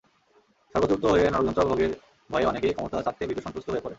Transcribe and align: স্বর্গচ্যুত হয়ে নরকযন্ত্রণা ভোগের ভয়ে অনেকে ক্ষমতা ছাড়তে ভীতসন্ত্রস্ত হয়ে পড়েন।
স্বর্গচ্যুত 0.75 1.03
হয়ে 1.05 1.25
নরকযন্ত্রণা 1.29 1.69
ভোগের 1.69 1.91
ভয়ে 2.29 2.45
অনেকে 2.45 2.67
ক্ষমতা 2.73 2.97
ছাড়তে 3.05 3.23
ভীতসন্ত্রস্ত 3.27 3.67
হয়ে 3.69 3.83
পড়েন। 3.83 3.89